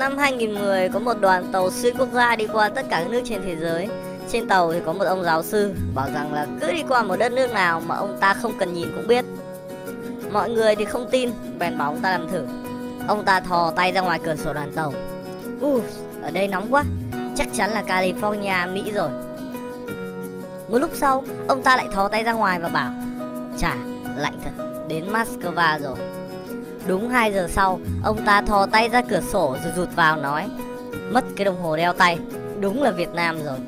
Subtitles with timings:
[0.00, 3.20] Năm 2010 có một đoàn tàu xuyên quốc gia đi qua tất cả các nước
[3.24, 3.88] trên thế giới.
[4.28, 7.16] Trên tàu thì có một ông giáo sư bảo rằng là cứ đi qua một
[7.16, 9.24] đất nước nào mà ông ta không cần nhìn cũng biết.
[10.32, 12.44] Mọi người thì không tin, bèn bảo ông ta làm thử.
[13.08, 14.92] Ông ta thò tay ra ngoài cửa sổ đoàn tàu.
[15.60, 15.80] Ui,
[16.22, 16.84] ở đây nóng quá,
[17.36, 19.10] chắc chắn là California, Mỹ rồi.
[20.68, 22.90] Một lúc sau, ông ta lại thò tay ra ngoài và bảo
[23.58, 23.74] Chà,
[24.16, 25.96] lạnh thật, đến Moscow rồi
[26.86, 30.48] Đúng 2 giờ sau, ông ta thò tay ra cửa sổ rồi rụt vào nói
[31.10, 32.18] Mất cái đồng hồ đeo tay,
[32.60, 33.58] đúng là Việt Nam rồi.